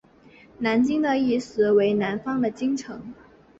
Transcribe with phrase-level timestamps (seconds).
[0.57, 3.13] 南京意思为南方的京城。